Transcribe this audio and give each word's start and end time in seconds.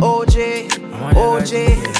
OJ, 0.00 0.68
OJ. 1.14 1.97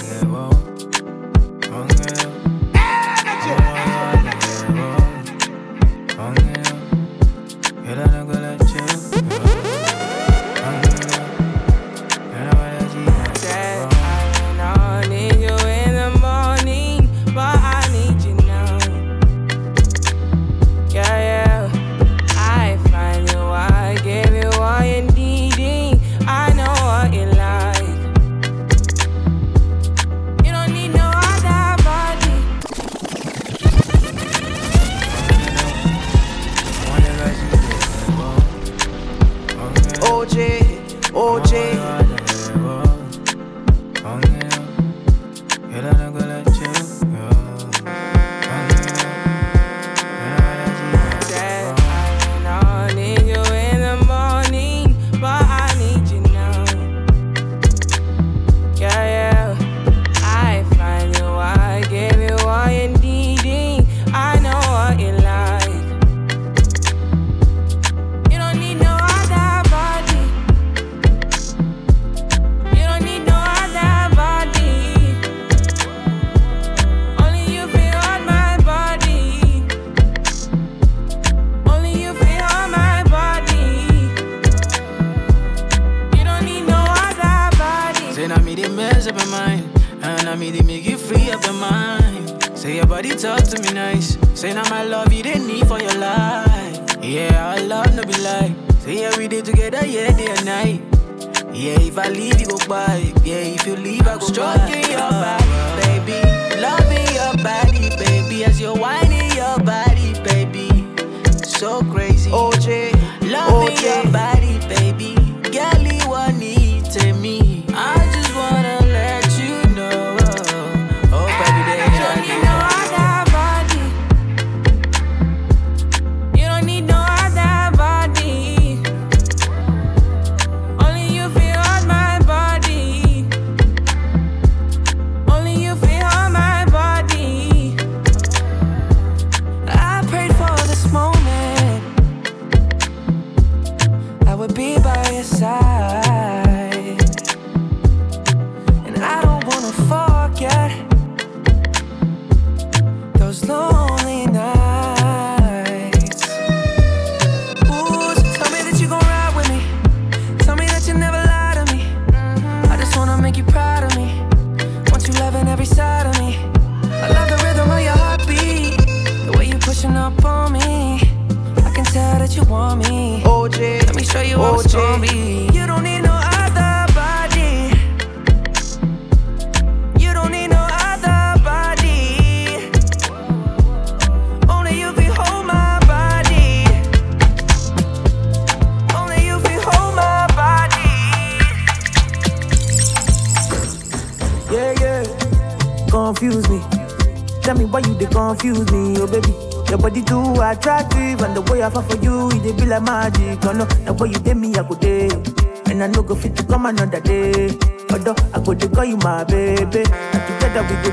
fit 206.19 206.37
to 206.37 206.43
come 206.45 206.67
another 206.67 207.01
day. 207.01 207.51
Although 207.91 208.17
I 208.35 208.41
go 208.45 208.55
to 208.55 208.69
call 208.69 208.85
you 208.85 208.97
my 208.99 209.25
baby, 209.25 209.83
and 209.87 210.23
together 210.29 210.63
we 210.69 210.75
go 210.83 210.91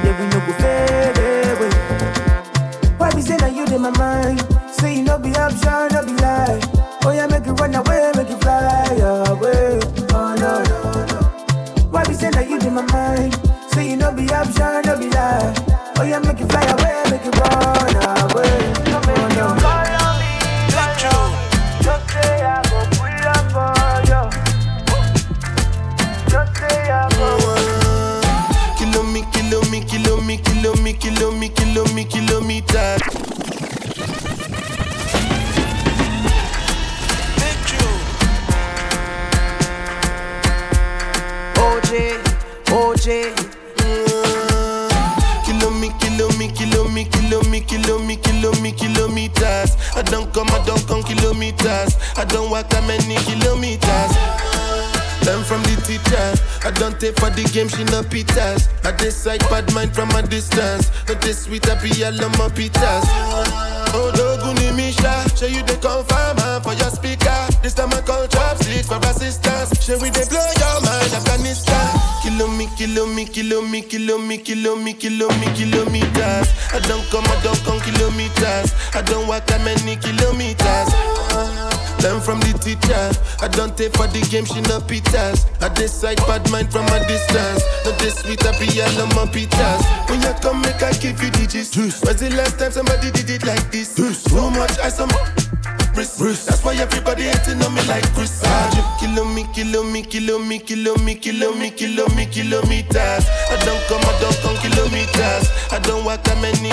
distance. 60.35 60.91
Not 61.08 61.22
this 61.22 61.46
sweet, 61.46 61.64
I 61.70 61.76
be 61.82 62.03
all 62.03 62.26
on 62.26 62.32
my 62.35 62.52
pitas. 62.52 63.08
Oh, 63.96 64.11
Doguni 64.11 64.76
Misha, 64.76 65.14
show 65.37 65.47
you 65.47 65.64
the 65.64 65.79
confirm 65.79 66.35
ah, 66.43 66.59
for 66.61 66.73
your 66.73 66.91
speaker. 66.91 67.40
This 67.64 67.73
time 67.73 67.93
I 67.93 68.02
call 68.02 68.28
chopsticks 68.28 68.87
for 68.87 68.99
assistance. 69.08 69.72
Show 69.79 69.97
we 70.03 70.09
they 70.09 70.28
blow 70.28 70.43
your 70.59 70.78
mind, 70.84 71.14
Afghanistan. 71.16 71.87
Kilo 72.22 72.47
me, 72.52 72.67
kilo 72.76 73.05
me, 73.08 73.23
kilo 73.26 73.61
me, 73.61 73.82
kilo 73.82 74.17
me, 74.20 74.37
kilo 74.37 74.76
me, 74.76 74.93
kilo 74.93 75.28
me, 75.40 75.47
kilometers. 75.55 76.47
I 76.76 76.79
don't 76.84 77.05
come, 77.11 77.23
I 77.31 77.40
don't 77.41 77.61
come 77.64 77.79
kilometers. 77.79 78.76
I 78.93 79.02
don't 79.08 79.28
walk 79.29 79.46
that 79.47 79.64
many 79.64 79.96
kilometers. 79.96 81.24
Learn 82.05 82.22
from 82.22 82.40
the 82.41 82.53
teacher. 82.61 83.09
I 83.41 83.47
don't 83.49 83.75
take 83.75 83.97
for 83.97 84.05
the 84.05 84.22
game, 84.29 84.46
she 84.46 84.61
no 84.69 84.78
pitas. 84.78 85.49
I 85.57 85.73
decide 85.73 86.22
bad 86.29 86.46
mind 86.52 86.72
from 86.72 86.85
a 86.85 86.99
distance. 87.09 87.66
No 87.84 87.97
this 87.97 88.22
sweet, 88.22 88.46
I 88.46 88.53
be 88.61 88.69
all 88.78 89.02
on 89.02 89.09
my 89.17 89.25
pitas. 89.25 89.81
When 90.07 90.22
you 90.22 90.34
come, 90.37 90.61
make 90.61 90.84
I 90.84 90.93
give 91.02 91.17
you 91.17 91.31
the 91.34 91.49
gist. 91.49 91.73
When's 91.75 92.22
the 92.22 92.29
last 92.37 92.59
time 92.59 92.72
somebody 92.72 93.09
did 93.09 93.29
it 93.31 93.43
like 93.43 93.72
this? 93.72 93.96
Too 93.96 94.52
much 94.52 94.78
ice 94.85 94.99
on 95.02 95.09
wrist. 95.97 96.46
That's 96.47 96.63
why 96.63 96.75
everybody 96.75 97.23
hating 97.23 97.61
on 97.63 97.73
me 97.73 97.81
like 97.87 98.05
Chris. 98.13 98.41
Ah, 98.46 98.97
kilo 98.99 99.25
me, 99.25 99.47
kilo 99.53 99.84
me, 99.84 100.03
kilo 100.03 100.37
me, 100.40 100.59
kilo 100.59 100.96
me, 100.97 101.16
kilo 101.16 101.53
me, 101.55 101.72
kilo 101.72 102.07
me, 102.16 102.25
kilometers. 102.25 103.25
I 103.49 103.57
don't 103.66 103.81
come, 103.87 104.03
I 104.03 104.13
don't 104.22 104.37
come 104.43 104.57
kilometers. 104.61 105.46
I 105.72 105.79
don't 105.79 106.05
walk 106.05 106.23
that 106.25 106.37
many 106.41 106.65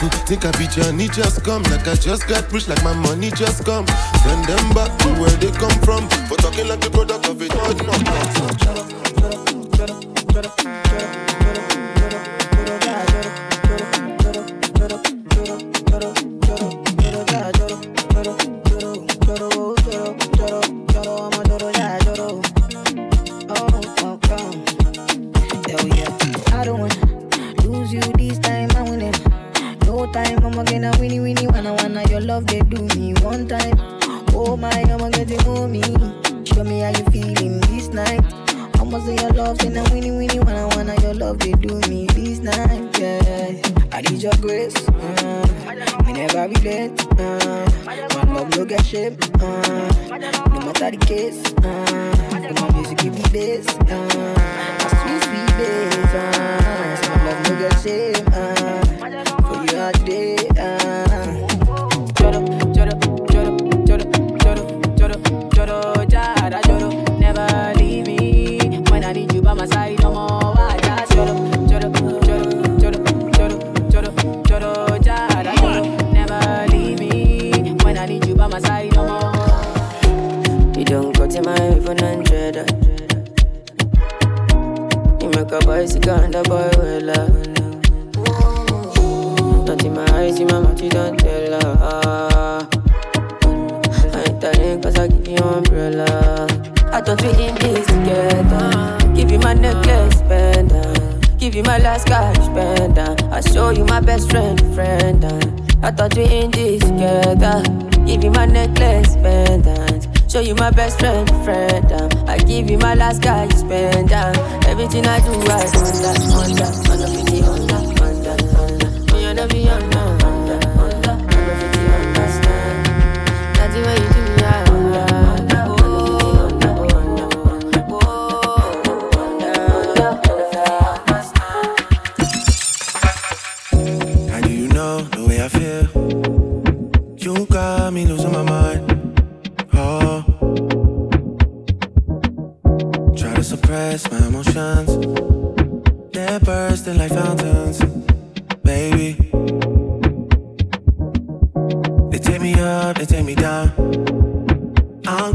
kilometers. 0.00 0.22
People 0.24 0.26
think 0.26 0.44
I 0.44 0.58
be 0.58 0.66
Johnny, 0.66 1.08
just 1.08 1.44
come. 1.44 1.62
Like 1.64 1.86
I 1.86 1.94
just 1.94 2.26
got 2.28 2.50
rich, 2.52 2.68
like 2.68 2.82
my 2.82 2.94
money 2.94 3.30
just 3.30 3.64
come. 3.64 3.86
Send 4.22 4.44
them 4.46 4.72
back 4.74 4.96
to 4.98 5.08
where 5.20 5.30
they 5.30 5.50
come 5.52 5.78
from. 5.82 6.08
For 6.28 6.36
talking 6.36 6.68
like 6.68 6.80
the 6.80 6.90
product 6.90 7.28
of 7.28 7.40
it. 7.42 8.99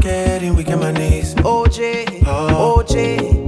getting 0.00 0.56
weak 0.56 0.68
at 0.68 0.78
my 0.78 0.92
knees. 0.92 1.34
OJ, 1.36 2.22
oh, 2.26 2.82
OJ. 2.82 3.45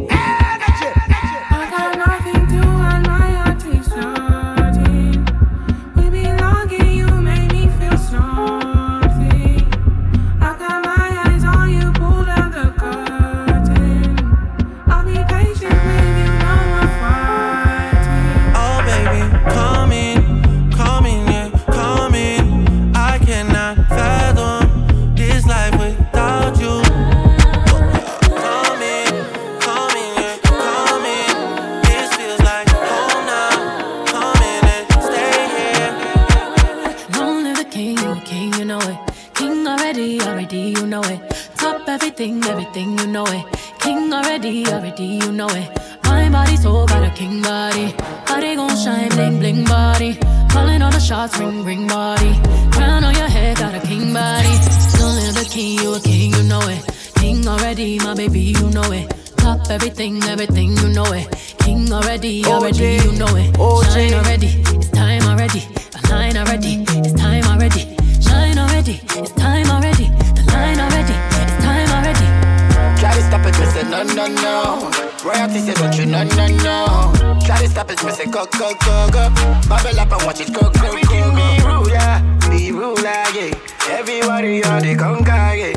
no, 76.46 76.46
no. 76.62 77.40
Try 77.44 77.58
to 77.60 77.68
stop 77.68 77.90
it, 77.90 78.02
me 78.04 78.12
say 78.12 78.26
go, 78.26 78.46
go, 78.58 78.72
go, 78.84 79.08
go. 79.10 79.28
Bubble 79.68 79.98
up 80.00 80.12
and 80.12 80.22
watch 80.26 80.40
it 80.40 80.52
go, 80.52 80.62
go, 80.62 80.70
go, 80.70 81.02
go. 81.02 81.34
Be 81.34 81.62
ruler, 81.64 82.22
be 82.50 82.72
ruler, 82.72 83.24
yeah. 83.34 83.54
Every 83.90 84.20
warrior 84.26 84.80
they 84.80 84.94
conquer, 84.94 85.54
yeah. 85.54 85.76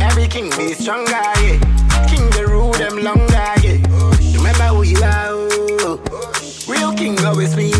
Every 0.00 0.26
king 0.28 0.50
be 0.56 0.74
stronger, 0.74 1.10
yeah. 1.10 1.58
King 2.08 2.28
they 2.30 2.44
rule 2.44 2.72
them 2.72 3.02
longer, 3.02 3.52
yeah. 3.62 3.78
Remember 4.36 4.68
who 4.74 4.82
you 4.82 4.98
are, 5.02 5.28
oh. 5.30 6.00
Real 6.68 6.92
king 6.94 7.18
always 7.24 7.54
be 7.54 7.70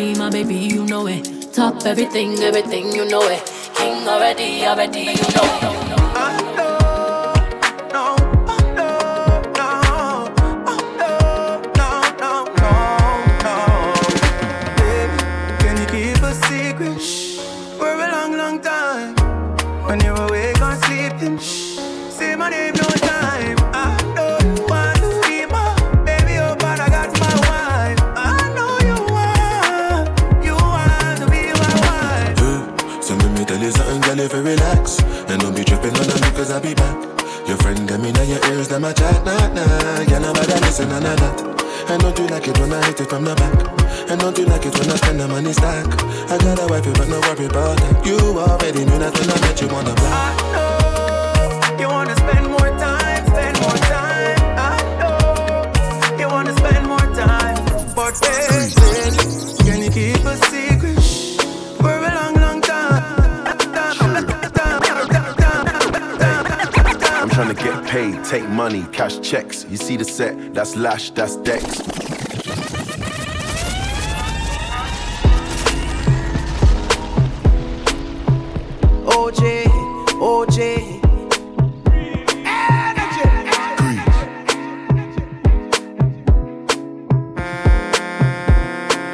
my 0.00 0.30
baby, 0.30 0.54
you 0.54 0.84
know 0.86 1.06
it. 1.06 1.52
Top 1.52 1.84
everything, 1.84 2.38
everything, 2.38 2.92
you 2.92 3.04
know 3.08 3.22
it. 3.22 3.42
King 3.74 4.08
already, 4.08 4.64
already, 4.64 5.00
you 5.00 5.26
know 5.34 6.04
it. 6.06 6.09
Cash 69.00 69.18
checks. 69.20 69.64
You 69.70 69.78
see 69.78 69.96
the 69.96 70.04
set, 70.04 70.52
that's 70.52 70.76
Lash, 70.76 71.08
that's 71.12 71.36
Dex. 71.36 71.64
OJ, 79.06 79.64
OJ. 80.20 81.00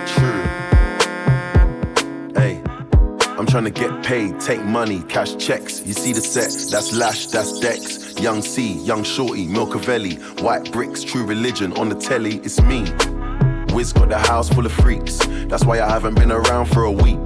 True 0.09 0.43
Hey, 2.35 2.61
I'm 3.39 3.47
trying 3.47 3.63
to 3.63 3.71
get 3.71 4.03
paid, 4.03 4.41
take 4.41 4.65
money, 4.65 5.03
cash 5.03 5.37
checks. 5.37 5.87
You 5.87 5.93
see 5.93 6.13
the 6.13 6.21
set, 6.21 6.51
that's 6.73 6.93
Lash, 6.93 7.29
that's 7.29 7.61
Dex. 7.61 7.96
Young 8.21 8.43
C, 8.43 8.73
Young 8.73 9.05
Shorty, 9.05 9.47
Milcavelli, 9.47 10.41
White 10.41 10.73
Bricks, 10.73 11.05
True 11.05 11.25
Religion 11.25 11.73
on 11.75 11.89
the 11.89 11.95
telly, 11.95 12.37
it's 12.39 12.61
me. 12.63 12.83
Wiz 13.75 13.93
got 13.93 14.09
the 14.09 14.19
house 14.19 14.49
full 14.49 14.65
of 14.65 14.73
freaks, 14.73 15.19
that's 15.49 15.65
why 15.65 15.81
I 15.81 15.89
haven't 15.89 16.15
been 16.15 16.33
around 16.33 16.67
for 16.67 16.85
a 16.85 16.91
week. 16.91 17.19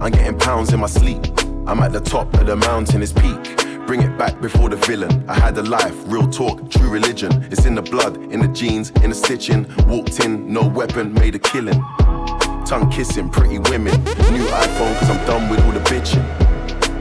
I'm 0.00 0.10
getting 0.10 0.38
pounds 0.38 0.72
in 0.72 0.80
my 0.80 0.86
sleep, 0.86 1.24
I'm 1.66 1.80
at 1.80 1.92
the 1.92 2.00
top 2.00 2.32
of 2.34 2.46
the 2.46 2.56
mountain, 2.56 3.02
it's 3.02 3.12
peak. 3.12 3.56
Bring 3.86 4.02
it 4.02 4.16
back 4.16 4.40
before 4.40 4.68
the 4.70 4.76
villain. 4.76 5.28
I 5.28 5.34
had 5.34 5.58
a 5.58 5.62
life, 5.62 5.94
real 6.06 6.28
talk, 6.30 6.70
true 6.70 6.88
religion. 6.88 7.46
It's 7.50 7.66
in 7.66 7.74
the 7.74 7.82
blood, 7.82 8.16
in 8.32 8.40
the 8.40 8.48
jeans, 8.48 8.90
in 9.02 9.10
the 9.10 9.14
stitching. 9.14 9.66
Walked 9.86 10.20
in, 10.20 10.52
no 10.52 10.66
weapon, 10.66 11.12
made 11.12 11.34
a 11.34 11.38
killing. 11.38 11.80
Tongue 12.64 12.90
kissing, 12.90 13.28
pretty 13.28 13.58
women. 13.58 13.92
New 14.32 14.46
iPhone, 14.46 14.98
cause 14.98 15.10
I'm 15.10 15.26
done 15.26 15.50
with 15.50 15.60
all 15.64 15.72
the 15.72 15.80
bitching. 15.80 16.24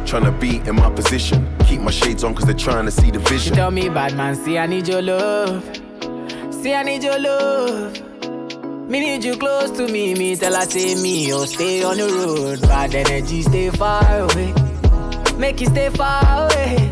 Trying 0.06 0.26
to 0.26 0.32
be 0.32 0.58
in 0.68 0.76
my 0.76 0.90
position. 0.90 1.48
Keep 1.72 1.84
my 1.84 1.92
shades 1.92 2.26
on 2.26 2.36
cause 2.36 2.44
they're 2.44 2.54
trying 2.54 2.84
to 2.84 2.92
see 2.92 3.12
the 3.12 3.20
vision. 3.20 3.54
She 3.54 3.56
tell 3.56 3.72
me, 3.72 3.88
bad 3.88 4.18
man, 4.18 4.36
see, 4.36 4.58
I 4.58 4.66
need 4.66 4.90
your 4.90 5.02
love. 5.02 5.64
See, 6.54 6.74
I 6.74 6.84
need 6.84 7.02
your 7.02 7.18
love. 7.18 7.98
Me 8.90 9.00
need 9.00 9.24
you 9.24 9.38
close 9.38 9.72
to 9.78 9.88
me. 9.88 10.14
Me 10.14 10.36
tell 10.36 10.54
her, 10.54 10.66
say 10.66 10.96
me, 10.96 11.32
oh, 11.32 11.46
stay 11.46 11.82
on 11.82 11.96
the 11.96 12.08
road. 12.10 12.62
Bad 12.64 12.94
energy, 12.94 13.42
stay 13.44 13.70
far 13.70 14.04
away. 14.20 14.54
Make 15.38 15.62
you 15.62 15.68
stay 15.68 15.90
far 15.92 16.44
away. 16.44 16.92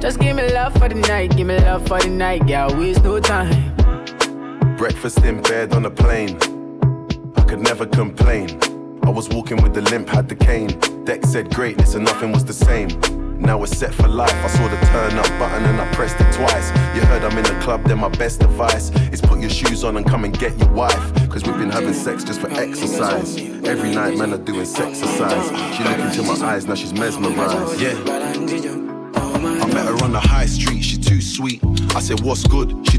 Just 0.00 0.20
give 0.20 0.36
me 0.36 0.52
love 0.52 0.74
for 0.74 0.90
the 0.90 0.96
night, 0.96 1.34
give 1.34 1.46
me 1.46 1.56
love 1.60 1.88
for 1.88 1.98
the 1.98 2.10
night, 2.10 2.46
girl, 2.46 2.76
waste 2.78 3.02
no 3.04 3.18
time. 3.20 3.74
Breakfast 4.76 5.20
in 5.20 5.40
bed 5.40 5.72
on 5.72 5.86
a 5.86 5.90
plane. 5.90 6.36
I 7.36 7.44
could 7.44 7.60
never 7.60 7.86
complain. 7.86 8.60
I 9.02 9.08
was 9.08 9.30
walking 9.30 9.62
with 9.62 9.72
the 9.72 9.80
limp, 9.80 10.10
had 10.10 10.28
the 10.28 10.36
cane. 10.36 10.78
Deck 11.04 11.24
said 11.24 11.54
greatness 11.54 11.94
and 11.94 12.04
nothing 12.04 12.32
was 12.32 12.44
the 12.44 12.52
same. 12.52 12.90
Now 13.38 13.58
we're 13.58 13.66
set 13.66 13.92
for 13.92 14.08
life. 14.08 14.32
I 14.32 14.48
saw 14.48 14.68
the 14.68 14.76
turn 14.86 15.18
up 15.18 15.28
button 15.38 15.64
and 15.64 15.80
I 15.80 15.92
pressed 15.92 16.16
it 16.20 16.32
twice. 16.32 16.70
You 16.94 17.02
heard 17.02 17.22
I'm 17.24 17.36
in 17.36 17.44
the 17.44 17.58
club, 17.60 17.84
then 17.84 17.98
my 17.98 18.08
best 18.08 18.42
advice 18.42 18.90
is 19.12 19.20
put 19.20 19.40
your 19.40 19.50
shoes 19.50 19.84
on 19.84 19.96
and 19.96 20.06
come 20.06 20.24
and 20.24 20.36
get 20.38 20.56
your 20.58 20.70
wife. 20.70 21.28
Cause 21.28 21.44
we've 21.44 21.58
been 21.58 21.70
having 21.70 21.94
sex 21.94 22.24
just 22.24 22.40
for 22.40 22.50
exercise. 22.52 23.36
Every 23.64 23.92
night, 23.94 24.16
men 24.16 24.32
are 24.32 24.38
doing 24.38 24.64
sex 24.64 25.02
exercise. 25.02 25.76
She 25.76 25.82
look 25.84 25.98
into 25.98 26.22
my 26.22 26.34
eyes, 26.46 26.66
now 26.66 26.74
she's 26.74 26.92
mesmerized. 26.92 27.80
Yeah. 27.80 27.92
I 29.16 29.66
met 29.66 29.86
her 29.86 30.04
on 30.04 30.12
the 30.12 30.20
high 30.20 30.46
street, 30.46 30.82
she 30.82 30.96
too 30.96 31.20
sweet. 31.20 31.60
I 31.94 32.00
said, 32.00 32.20
What's 32.20 32.46
good? 32.46 32.84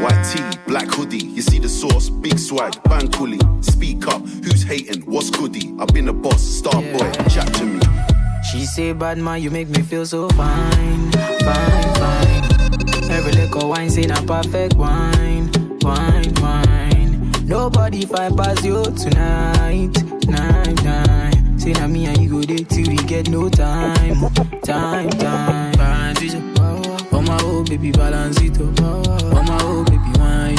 White 0.00 0.24
tee, 0.24 0.58
black 0.66 0.88
hoodie, 0.88 1.24
you 1.24 1.42
see 1.42 1.58
the 1.58 1.68
sauce, 1.68 2.10
big 2.10 2.38
swag, 2.38 2.72
bang 2.84 3.08
coolie. 3.10 3.64
Speak 3.64 4.06
up, 4.08 4.20
who's 4.22 4.62
hating, 4.62 5.02
what's 5.02 5.30
goody? 5.30 5.74
I've 5.78 5.88
been 5.88 6.08
a 6.08 6.12
boss, 6.12 6.42
star 6.42 6.82
yeah. 6.82 6.98
boy, 6.98 7.12
chat 7.28 7.52
to 7.54 7.64
me. 7.64 7.80
She 8.50 8.66
say, 8.66 8.92
bad 8.92 9.18
man, 9.18 9.42
you 9.42 9.50
make 9.50 9.68
me 9.68 9.82
feel 9.82 10.04
so 10.06 10.28
fine, 10.30 11.10
fine, 11.12 11.94
fine. 11.94 13.10
Every 13.10 13.32
little 13.32 13.68
wine, 13.68 13.90
say 13.90 14.04
a 14.04 14.22
perfect 14.22 14.74
wine, 14.74 15.50
wine, 15.80 16.34
wine. 16.40 17.32
Nobody 17.46 18.06
fight 18.06 18.36
past 18.36 18.64
you 18.64 18.82
tonight, 18.84 19.92
night, 20.26 20.84
night. 20.84 21.60
Say 21.60 21.72
na 21.72 21.86
me 21.86 22.06
and 22.06 22.18
you 22.18 22.30
go 22.30 22.40
there 22.42 22.58
till 22.58 22.88
we 22.88 22.96
get 22.96 23.28
no 23.28 23.48
time, 23.48 24.30
time, 24.62 25.10
time. 25.10 25.74
My 27.26 27.38
oh 27.42 27.64
baby, 27.64 27.90
balance 27.90 28.38
oh 28.38 28.44
my 28.44 29.58
oh 29.62 29.84
it 29.84 30.00
up. 30.10 30.20
Oh 30.20 30.52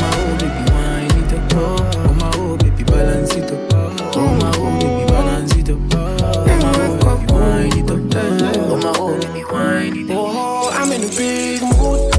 my 0.00 0.10
oh 0.14 0.36
baby, 0.38 0.62
wind 0.70 1.16
it 1.16 1.32
up. 1.32 1.52
Oh 1.54 1.64
my 2.14 2.30
oh, 2.34 2.40
oh. 2.40 2.52
oh 2.52 2.56
baby, 2.58 2.84
balance. 2.84 3.32
Oh 3.34 4.34
my 4.36 4.50
oh 4.56 4.78
baby, 4.80 5.04
balance. 5.06 5.52
Oh 5.56 5.76
my 5.76 6.68
oh 6.68 7.08
baby, 7.08 7.32
wind 7.32 7.76
it 7.76 7.90
up. 7.90 8.06
Oh 8.56 8.76
my 8.76 8.90
oh 8.96 9.18
baby, 9.20 9.42
wind 9.44 9.96
it 9.96 10.10
up. 10.10 10.16
Oh, 10.16 10.22
oh 10.36 10.70
I'm 10.72 10.92
in 10.92 11.02
a 11.04 11.08
big 11.16 11.62
mood. 11.62 12.12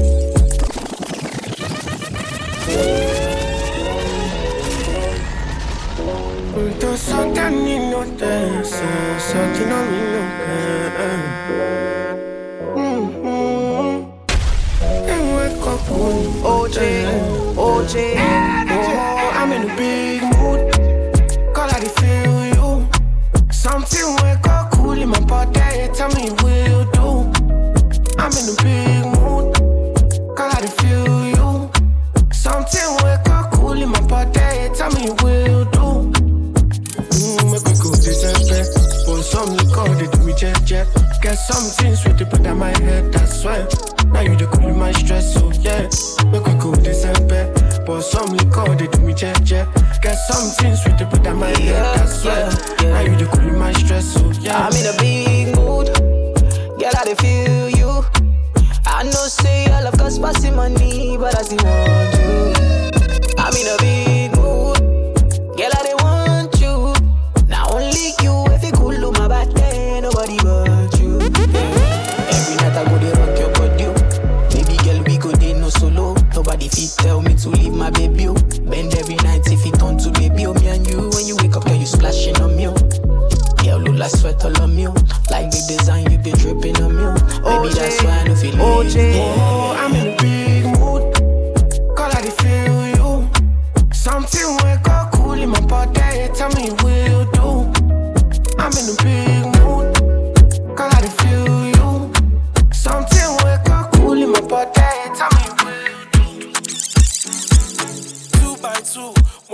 Só 6.98 7.30
caminho 7.32 8.04
dessa, 8.18 8.84
só 9.20 9.38
que 9.56 9.64
não 9.64 9.84
me 9.86 9.98
louca. 10.12 10.17
OJ. 17.88 18.16
Oh, 18.70 19.30
I'm 19.34 19.52
in 19.52 19.70
a 19.70 19.76
big 19.76 20.22
mood. 20.22 21.54
Call 21.54 21.70
I 21.70 21.80
feel 21.96 22.44
you. 22.54 22.88
Something 23.50 24.14
wake 24.22 24.46
up 24.46 24.72
cool 24.72 24.92
in 24.92 25.08
my 25.08 25.20
body. 25.20 25.88
Tell 25.94 26.10
me 26.10 26.30
will 26.42 26.84
do. 26.92 27.08
I'm 28.18 28.32
in 28.36 28.44
a 28.44 28.56
big 28.62 29.04
mood. 29.16 30.36
Call 30.36 30.50
I 30.52 30.66
feel 30.78 31.28
you. 31.32 31.70
Something 32.30 32.90
wake 33.02 33.28
up 33.30 33.52
cool 33.52 33.80
in 33.80 33.88
my 33.88 34.00
body. 34.02 34.68
Tell 34.76 34.90
me 34.92 35.08
will 35.22 35.64
do. 35.72 36.12
Mm, 37.16 37.52
make 37.52 37.64
me 37.64 37.74
go 37.80 37.90
December. 37.92 38.64
For 39.06 39.22
some 39.22 39.56
liquor, 39.56 39.94
they 39.94 40.08
do 40.08 40.24
me 40.24 40.34
jet 40.34 40.62
jet. 40.66 40.86
Get 41.22 41.36
something 41.36 41.96
sweet 41.96 42.18
to 42.18 42.26
put 42.26 42.46
on 42.46 42.58
my 42.58 42.68
head. 42.80 43.12
That's 43.12 43.42
why. 43.42 43.66
Now 44.12 44.20
you 44.20 44.36
the 44.36 44.46
cool 44.46 44.74
my 44.74 44.92
stress, 44.92 45.34
so 45.34 45.47
liquor, 49.18 49.40
they 49.40 49.44
do 49.44 49.44
me 49.44 49.44
check, 49.44 49.44
check. 49.44 50.02
Get 50.02 50.14
something 50.14 50.76
sweet 50.76 50.98
to 50.98 51.06
put 51.06 51.26
on 51.26 51.38
my 51.38 51.46
head, 51.46 51.98
that's 51.98 52.24
yeah, 52.24 52.50
yeah. 52.82 52.90
Now 52.90 53.00
you 53.00 53.16
the 53.16 53.26
cool 53.26 53.58
my 53.58 53.72
stress, 53.72 54.14
so 54.14 54.30
yeah. 54.40 54.66
I'm 54.66 54.74
in 54.74 54.86
a 54.86 54.98
big 54.98 55.56
mood. 55.56 55.86
Girl, 56.78 56.92
I 56.94 57.14
feel 57.14 57.68
you. 57.68 58.04
I 58.86 59.02
know 59.04 59.28
say 59.28 59.66
all 59.72 59.86
of 59.86 60.00
us 60.00 60.18
passing 60.18 60.56
money, 60.56 61.16
but 61.16 61.38
I 61.38 61.42
still 61.42 61.64
want 61.64 62.14
you. 62.14 63.34
I'm 63.38 63.54
in 63.54 63.66
a 63.66 63.76
big 63.78 63.97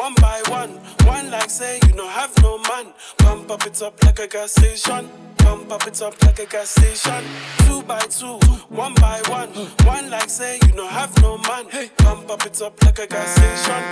one 0.04 0.14
by 0.20 0.42
one. 0.48 0.70
One 1.06 1.30
like 1.30 1.48
say 1.48 1.80
you 1.86 1.94
no 1.94 2.06
have 2.06 2.30
no 2.42 2.58
man. 2.58 2.92
Pump 3.16 3.50
up 3.50 3.66
it 3.66 3.80
up 3.80 4.02
like 4.04 4.18
a 4.18 4.26
gas 4.26 4.52
station. 4.52 5.08
Pump 5.38 5.72
up 5.72 5.86
it 5.86 6.02
up 6.02 6.22
like 6.22 6.38
a 6.40 6.46
gas 6.46 6.70
station. 6.70 7.24
Two 7.64 7.82
by 7.84 8.00
two, 8.00 8.36
one 8.68 8.94
by 8.94 9.22
one. 9.28 9.48
One 9.86 10.10
like 10.10 10.28
say 10.28 10.58
you 10.66 10.74
no 10.74 10.86
have 10.86 11.10
no 11.22 11.38
man. 11.38 11.64
Hey, 11.70 11.90
pump 11.96 12.30
up 12.30 12.44
it 12.44 12.60
up 12.60 12.82
like 12.84 12.98
a 12.98 13.06
gas 13.06 13.30
station. 13.34 13.82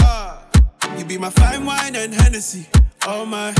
Ah, 0.00 0.44
you 0.98 1.04
be 1.04 1.18
my 1.18 1.30
fine 1.30 1.64
wine 1.64 1.94
and 1.94 2.12
Hennessy. 2.12 2.66
Oh 3.06 3.24
my. 3.24 3.52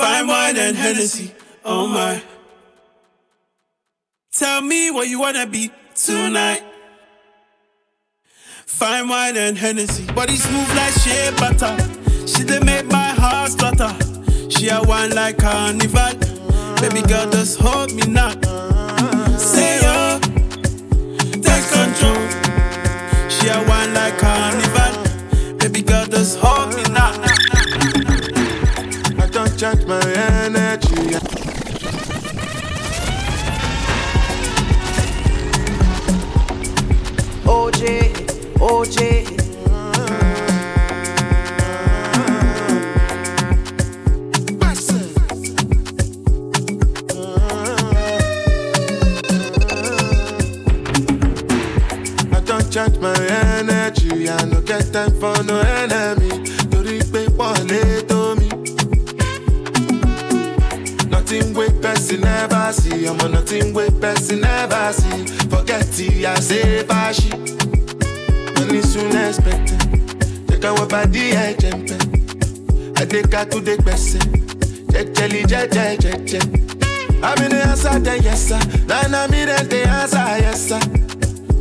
Fine 0.00 0.26
wine 0.26 0.56
and 0.58 0.76
Hennessy. 0.76 1.32
Oh 1.64 1.86
my. 1.86 2.22
Tell 4.30 4.60
me 4.60 4.90
what 4.90 5.08
you 5.08 5.18
wanna 5.18 5.46
be 5.46 5.70
tonight. 5.94 6.67
Fine 8.68 9.08
wine 9.08 9.36
and 9.36 9.56
Hennessy. 9.58 10.04
Body 10.12 10.36
smooth 10.36 10.68
like 10.76 10.92
shea 10.92 11.30
butter. 11.38 11.74
She 12.26 12.44
done 12.44 12.64
make 12.66 12.86
my 12.86 13.08
heart 13.08 13.50
stutter. 13.50 13.92
She 14.50 14.68
a 14.68 14.80
wine 14.82 15.14
like 15.14 15.38
carnival. 15.38 16.14
Baby 16.80 17.02
girl, 17.08 17.28
just 17.30 17.58
hold 17.58 17.92
me 17.94 18.02
now. 18.02 18.30
Say 19.36 19.80
yo, 19.82 20.20
take 21.42 21.66
control. 21.72 22.20
She 23.28 23.48
a 23.48 23.64
wine 23.68 23.94
like 23.94 24.18
carnival. 24.18 25.56
Baby 25.56 25.82
girl, 25.82 26.06
just 26.06 26.38
hold 26.38 26.74
me 26.76 26.82
now. 26.92 27.12
I 29.18 29.28
don't 29.32 29.58
charge 29.58 29.84
my 29.86 30.00
energy. 30.14 31.16
OJ, 37.44 38.27
OJ. 38.60 39.26
I 52.30 52.40
don't 52.44 52.70
charge 52.70 52.98
my 52.98 53.14
energy. 53.56 54.28
I 54.28 54.44
no 54.44 54.60
get 54.60 54.92
time 54.92 55.10
for 55.20 55.42
no 55.44 55.60
enemy. 55.60 56.30
Torí 56.70 56.98
pé 57.12 57.26
wọlé 57.36 57.82
tó 58.08 58.34
mi. 58.38 58.48
Nothing 61.10 61.54
wey 61.54 61.70
person 61.82 62.20
never 62.20 62.72
see. 62.72 63.06
Ọmọ 63.08 63.28
nothing 63.30 63.72
wey 63.74 63.90
person 64.00 64.40
never 64.40 64.92
see. 64.92 65.24
Forget 65.50 65.98
it, 66.00 66.24
I 66.26 66.40
say 66.40 66.84
fashi. 66.84 67.30
Money 68.68 68.82
soon 68.82 69.16
expected. 69.16 69.80
Take 70.48 70.64
our 70.70 70.86
body 70.92 71.24
ẹ̀jẹ̀ 71.46 71.72
ń 71.76 71.80
pẹ́. 71.88 72.00
Adéka 73.00 73.40
tún 73.50 73.62
dé 73.66 73.74
gbẹ̀sẹ̀. 73.82 74.22
Jẹ́jẹ́lì 74.92 75.40
jẹ́jẹ́ 75.50 75.88
jẹ́jẹ́. 76.02 76.42
I'm 77.26 77.38
in 77.44 77.50
the 77.54 77.60
answer, 77.70 77.98
then 78.06 78.22
yes 78.22 78.40
sir. 78.48 78.60
Then 78.88 79.14
I'm 79.14 79.32
in 79.40 79.48
the 79.72 79.80
answer, 79.98 80.26
yes 80.44 80.60
sir. 80.68 80.80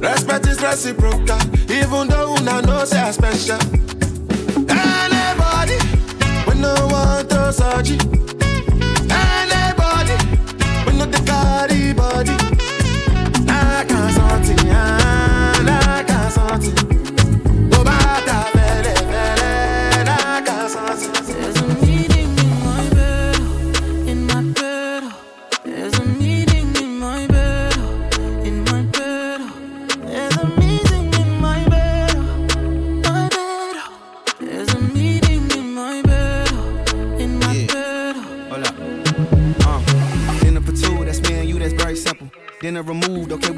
Respect 0.06 0.46
is 0.52 0.60
reciprocal, 0.62 1.40
even 1.80 2.04
though 2.12 2.36
una 2.36 2.62
know 2.68 2.84
say 2.92 3.00
I 3.00 3.12
special. 3.12 3.60
Anybody, 4.70 5.78
we 6.48 6.54
no 6.64 6.74
want 6.94 7.30
to 7.32 7.40
surgery. 7.60 7.98
Anybody, 9.24 10.16
we 10.86 10.92
no 11.00 11.06
the 11.14 11.20
carry 11.30 11.67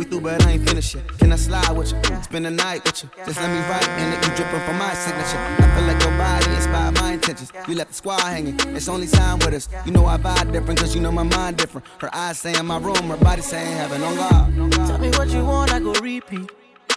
through, 0.10 0.22
but 0.22 0.46
I 0.46 0.52
ain't 0.52 0.68
finished 0.68 0.96
yet. 0.96 1.08
Can 1.20 1.32
I 1.32 1.36
slide 1.36 1.72
with 1.72 1.92
you? 1.92 2.24
Spend 2.24 2.46
the 2.46 2.52
night 2.52 2.84
with 2.84 3.04
you. 3.04 3.10
Just 3.26 3.40
let 3.40 3.50
me 3.50 3.60
write 3.70 3.88
and 3.88 4.14
it 4.14 4.28
you 4.28 4.36
dripping 4.36 4.60
from 4.62 4.78
my 4.78 4.94
signature. 4.94 5.38
I 5.38 5.76
feel 5.76 5.86
like 5.86 6.02
your 6.02 6.18
body 6.18 6.56
inspired 6.56 6.96
my 6.96 7.14
intentions. 7.14 7.52
You 7.68 7.76
left 7.76 7.90
the 7.90 7.96
squad 7.96 8.22
hanging, 8.22 8.60
it's 8.76 8.88
only 8.88 9.08
time 9.08 9.40
with 9.40 9.54
us. 9.54 9.70
You 9.86 9.92
know 9.92 10.06
I 10.06 10.18
vibe 10.18 10.52
different, 10.52 10.80
cause 10.80 10.96
you 10.96 11.02
know 11.02 11.12
my 11.12 11.24
mind 11.24 11.58
different. 11.58 11.88
Her 12.00 12.14
eyes 12.14 12.40
saying 12.40 12.66
my 12.66 12.78
room, 12.80 13.10
her 13.10 13.18
body 13.18 13.42
saying 13.42 13.78
heaven 13.78 14.02
on 14.02 14.16
God. 14.16 14.72
Tell 14.88 14.98
me 14.98 15.10
what 15.12 15.30
you 15.30 15.46
want, 15.46 15.74
I 15.74 15.80
go 15.80 15.94
repeat. 15.94 16.52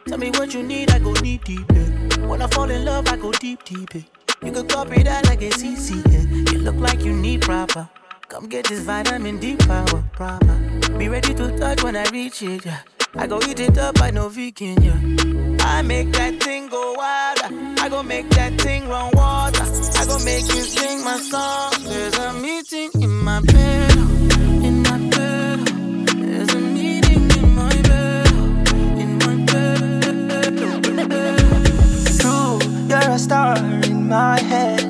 Tell 0.06 0.18
me 0.18 0.30
what 0.30 0.52
you 0.52 0.62
need, 0.62 0.90
I 0.90 0.98
go 0.98 1.14
deep, 1.14 1.44
deep. 1.44 1.70
Yeah. 1.72 2.26
When 2.26 2.42
I 2.42 2.48
fall 2.48 2.70
in 2.70 2.84
love, 2.84 3.08
I 3.08 3.16
go 3.16 3.30
deep, 3.32 3.64
deep. 3.64 3.94
Yeah. 3.94 4.02
You 4.42 4.50
could 4.50 4.68
copy 4.68 5.02
that 5.04 5.26
like 5.26 5.42
a 5.42 5.50
CC. 5.50 6.02
Yeah. 6.10 6.52
You 6.52 6.58
look 6.58 6.74
like 6.76 7.04
you 7.04 7.12
need 7.12 7.42
proper. 7.42 7.88
Come 8.28 8.48
get 8.48 8.66
this 8.66 8.80
vitamin 8.80 9.38
D 9.38 9.56
power, 9.56 10.02
proper. 10.12 10.54
Be 10.98 11.08
ready 11.08 11.34
to 11.34 11.56
touch 11.58 11.84
when 11.84 11.96
I 11.96 12.04
reach 12.10 12.42
it, 12.42 12.64
yeah. 12.64 12.80
I 13.14 13.26
go 13.26 13.38
eat 13.46 13.60
it 13.60 13.76
up, 13.76 14.00
I 14.00 14.10
know 14.10 14.28
vegan, 14.30 14.82
yeah. 14.82 14.98
I 15.60 15.82
make 15.82 16.12
that 16.12 16.42
thing 16.42 16.68
go 16.68 16.94
wild. 16.94 17.38
I 17.78 17.88
go 17.90 18.02
make 18.02 18.28
that 18.30 18.58
thing 18.58 18.88
run 18.88 19.10
water. 19.12 19.64
I 19.98 20.06
go 20.06 20.18
make 20.24 20.46
you 20.46 20.62
sing 20.62 21.04
my 21.04 21.18
song. 21.18 21.72
There's 21.84 22.16
a 22.16 22.32
meeting 22.32 22.90
in 23.02 23.10
my 23.10 23.40
bed, 23.42 23.92
in 24.64 24.82
my 24.82 24.98
bed. 25.10 25.58
There's 26.24 26.54
a 26.54 26.58
meeting 26.58 27.30
in 27.38 27.54
my 27.54 27.82
bed, 27.82 28.26
in 28.98 29.18
my 29.18 29.36
bed. 29.44 30.56
True, 32.18 32.58
you're 32.88 33.10
a 33.14 33.18
star 33.18 33.58
in 33.84 34.08
my 34.08 34.40
head. 34.40 34.80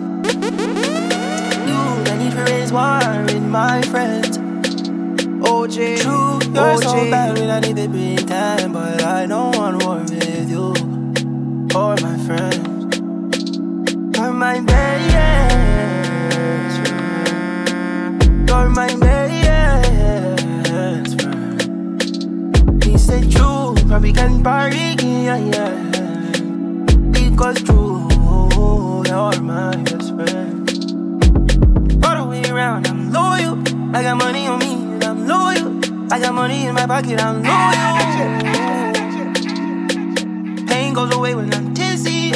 You, 1.68 1.80
I 2.12 2.16
need 2.18 2.32
to 2.32 2.44
raise 2.46 2.72
war 2.72 3.02
in 3.36 3.50
my 3.50 3.82
friends. 3.82 4.38
OJ, 5.42 6.02
True, 6.02 6.31
you're 6.54 6.76
so 6.82 7.10
bad 7.10 7.38
when 7.38 7.50
I 7.50 7.60
need 7.60 7.76
to 7.76 7.88
be 7.88 8.16
time, 8.16 8.72
but 8.72 9.02
I 9.02 9.26
don't 9.26 9.56
want 9.56 9.82
war 9.84 9.98
with 10.00 10.50
you 10.50 10.72
or 11.74 11.96
my 11.96 12.16
friends. 12.26 12.96
You're 14.16 14.32
my 14.32 14.60
best 14.60 15.10
friend. 16.88 18.48
You're 18.48 18.68
my 18.68 18.94
best 20.66 21.20
friend. 21.20 22.82
He 22.84 22.98
said 22.98 23.30
true, 23.30 23.74
probably 23.88 24.12
can 24.12 24.42
party, 24.42 24.96
yeah, 25.00 25.38
yeah. 25.38 25.90
Because 27.12 27.62
true, 27.62 28.08
you're 29.06 29.40
my 29.40 29.76
best 29.88 30.14
friend. 30.14 30.68
All 32.04 32.14
the 32.16 32.24
way 32.28 32.42
around, 32.50 32.86
I'm 32.86 33.10
loyal. 33.12 33.56
I 33.96 34.02
got 34.02 34.16
money 34.18 34.46
on 34.46 34.58
me, 34.58 34.66
and 34.66 34.70
I'm 34.70 34.70
loyal. 34.70 34.71
I 36.12 36.20
got 36.20 36.34
money 36.34 36.66
in 36.66 36.74
my 36.74 36.86
pocket, 36.86 37.18
I'm 37.18 37.42
you. 37.42 37.50
Pain 40.66 40.92
goes 40.92 41.10
away 41.14 41.34
when 41.34 41.50
I'm 41.54 41.72
dizzy. 41.72 42.32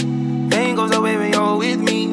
Pain 0.48 0.76
goes 0.76 0.94
away 0.94 1.18
when 1.18 1.30
you're 1.30 1.58
with 1.58 1.80
me. 1.80 2.06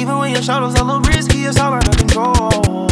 Even 0.00 0.18
when 0.18 0.30
your 0.30 0.42
shadows 0.42 0.76
are 0.76 0.82
a 0.82 0.84
little 0.84 1.00
risky, 1.00 1.42
it's 1.42 1.58
all 1.58 1.72
under 1.72 1.90
control. 1.90 2.91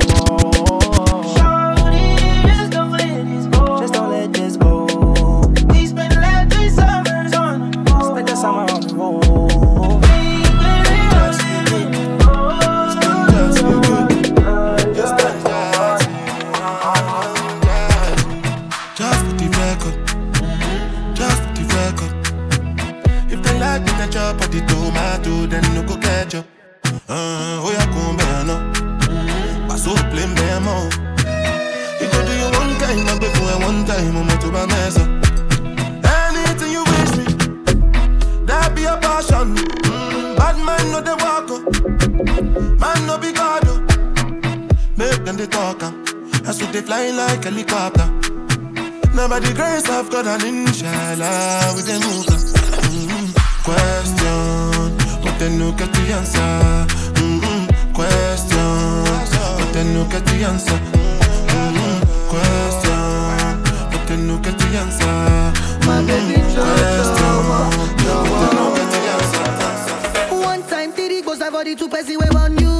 My 65.91 66.01
baby, 66.07 66.39
Question, 66.55 67.35
but 67.51 67.67
then 67.99 68.55
no 68.57 68.65
get 68.77 68.89
the 68.95 69.01
answer. 69.15 70.37
One 70.37 70.63
time, 70.69 70.91
Diddy 70.95 71.21
goes 71.23 71.41
I 71.43 71.51
body 71.51 71.75
to 71.75 71.89
Pessy 71.89 72.17
we 72.17 72.27
on 72.39 72.57
you. 72.63 72.75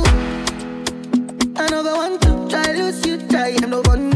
Another 1.57 1.95
one 1.97 2.19
to 2.21 2.31
try 2.49 2.73
lose 2.73 3.05
you, 3.05 3.19
try 3.29 3.49
and 3.49 3.71
no 3.71 3.81
one. 3.81 4.11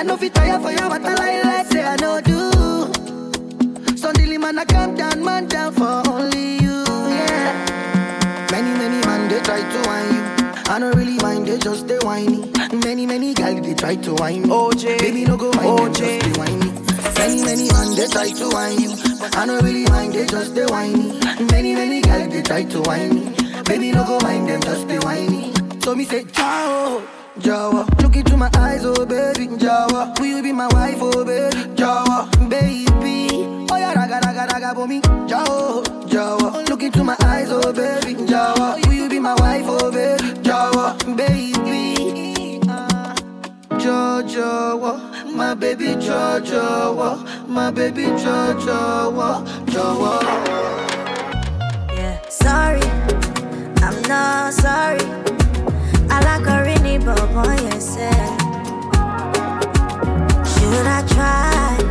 I 0.00 0.02
know 0.02 0.16
fit 0.16 0.32
tire 0.34 0.58
for 0.58 0.70
you, 0.70 0.88
but 0.88 1.04
I 1.04 1.42
like 1.42 1.66
say 1.66 1.84
I 1.84 1.94
know 1.96 2.22
do. 2.22 2.40
Suddenly 3.96 4.38
man 4.38 4.58
I 4.58 4.64
calm 4.64 4.94
down, 4.94 5.22
man 5.22 5.46
down 5.46 5.74
for 5.74 6.02
only 6.08 6.54
you, 6.54 6.84
yeah. 7.18 8.48
Many 8.50 8.72
many 8.78 9.04
man 9.04 9.28
they 9.28 9.40
try 9.40 9.60
to 9.60 9.78
whine 9.86 10.14
you. 10.14 10.22
I 10.70 10.78
don't 10.78 10.96
really 10.96 11.18
mind, 11.18 11.46
they 11.46 11.58
just 11.58 11.86
they 11.86 11.98
whiny. 11.98 12.50
Many 12.72 13.04
many 13.04 13.34
guys 13.34 13.60
they 13.60 13.74
try 13.74 13.96
to 13.96 14.14
whine 14.14 14.42
me. 14.44 14.48
OJ, 14.48 14.98
baby 15.00 15.24
no 15.26 15.36
go 15.36 15.50
them 15.50 15.64
OJ. 15.64 15.94
just 15.94 16.00
they 16.00 16.40
whiny. 16.40 16.79
Many 17.20 17.42
many 17.44 17.68
man 17.70 17.94
they 17.96 18.06
try 18.08 18.28
to 18.30 18.48
whine 18.48 18.80
you. 18.80 18.90
I 19.36 19.46
don't 19.46 19.62
really 19.62 19.84
mind, 19.90 20.12
they 20.14 20.26
just 20.26 20.54
they 20.54 20.64
whiny. 20.66 21.18
Many 21.52 21.74
many 21.74 22.00
guys 22.00 22.28
they 22.32 22.42
try 22.42 22.64
to 22.64 22.80
whine 22.82 23.14
me. 23.14 23.22
Baby 23.64 23.92
no 23.92 24.04
go 24.04 24.18
mind 24.20 24.48
them, 24.48 24.60
just 24.62 24.88
they 24.88 24.98
whiny. 24.98 25.52
So 25.82 25.94
me 25.94 26.04
say 26.04 26.24
ciao. 26.24 27.02
Jawa, 27.38 27.86
look 28.02 28.16
into 28.16 28.36
my 28.36 28.50
eyes, 28.56 28.84
oh 28.84 29.06
baby, 29.06 29.46
Jawa. 29.56 30.18
Will 30.18 30.26
you 30.26 30.42
be 30.42 30.52
my 30.52 30.66
wife, 30.68 30.98
oh 31.00 31.24
baby, 31.24 31.56
Jawa, 31.76 32.28
baby? 32.50 33.28
Oh 33.70 33.76
yeah, 33.76 33.94
raga 33.94 34.20
raga 34.26 34.46
raga 34.52 34.74
for 34.74 34.86
me, 34.88 35.00
Jawa, 35.30 35.82
Jawa. 36.08 36.68
Look 36.68 36.82
into 36.82 37.02
my 37.04 37.16
eyes, 37.22 37.48
oh 37.50 37.72
baby, 37.72 38.14
Jawa. 38.26 38.84
Will 38.86 38.92
you 38.94 39.08
be 39.08 39.18
my 39.20 39.34
wife, 39.34 39.64
oh 39.66 39.90
baby, 39.90 40.22
Jawa, 40.42 40.98
baby? 41.16 42.60
Uh, 42.68 43.14
Jojo, 43.78 45.09
my 45.40 45.54
baby 45.54 45.86
Jojo, 45.96 47.48
my 47.48 47.70
baby 47.70 48.02
Jojo, 48.22 49.42
Jojo. 49.72 50.20
Yeah, 51.96 52.20
sorry, 52.28 52.82
I'm 53.82 54.02
not 54.02 54.52
sorry. 54.52 55.00
I 56.10 56.16
like 56.28 56.46
a 56.46 56.62
rainy 56.62 56.98
bobo, 56.98 57.42
yes. 57.64 57.96
eh. 57.96 58.36
Should 60.52 60.86
I 60.86 61.00
try 61.08 61.89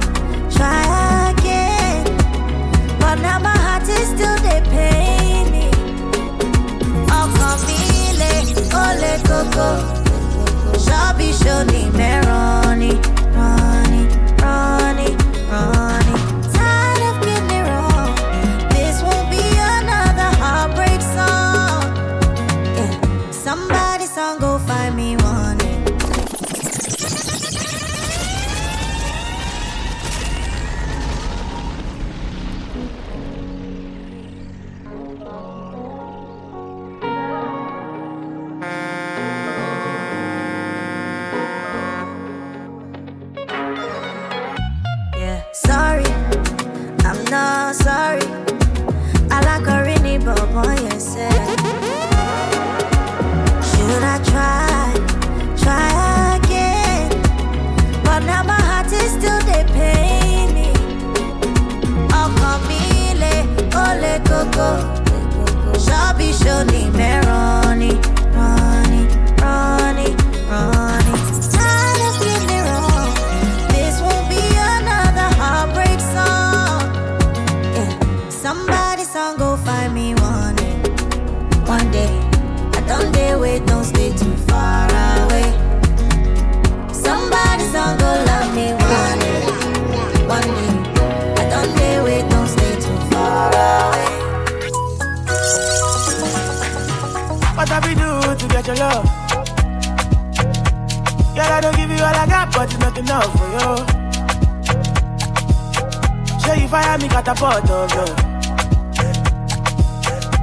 catapult 107.24 107.70
of 107.70 107.92
you. 107.92 108.06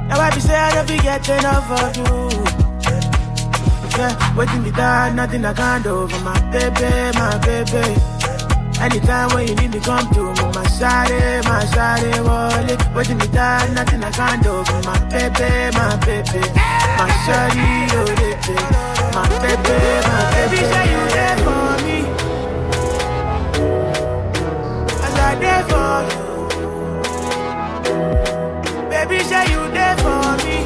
Now 0.07 0.19
I 0.21 0.29
be 0.33 0.39
say 0.39 0.55
I 0.55 0.75
don't 0.75 0.87
be 0.87 0.97
get 0.97 1.27
enough 1.27 1.69
of 1.81 1.97
you. 1.97 2.29
Yeah, 3.97 4.13
waiting 4.37 4.61
me 4.61 4.71
down, 4.71 5.15
nothing 5.15 5.43
I 5.43 5.53
can't 5.53 5.83
do 5.83 6.07
for 6.07 6.19
my 6.21 6.39
baby, 6.53 7.17
my 7.17 7.37
baby. 7.39 7.97
Anytime 8.79 9.33
when 9.33 9.47
you 9.47 9.55
need 9.55 9.71
me, 9.73 9.79
come 9.79 10.07
to 10.13 10.21
me, 10.21 10.45
my 10.53 10.63
shawty, 10.77 11.43
my 11.49 11.65
shawty, 11.73 12.11
wallet. 12.23 12.79
Waiting 12.95 13.17
me 13.17 13.27
down, 13.27 13.73
nothing 13.73 14.03
I 14.03 14.11
can't 14.11 14.43
do 14.43 14.63
for 14.63 14.81
my 14.85 14.99
baby, 15.09 15.49
my 15.77 15.95
baby. 16.05 16.41
My 16.97 17.09
shawty, 17.25 17.89
oh, 17.97 18.05
baby. 18.21 18.55
My 19.17 19.25
baby, 19.41 19.77
my 20.05 20.19
baby. 20.35 20.57
Say 20.71 20.85
you 20.93 21.01
there 21.15 21.37
for 21.41 21.69
me. 21.85 21.97
As 25.05 25.15
I 25.25 25.35
there 25.41 25.63
for 25.65 26.21
you. 26.21 26.26
Say 29.37 29.51
you 29.51 29.61
there 29.71 29.97
for 29.97 30.25
me. 30.43 30.57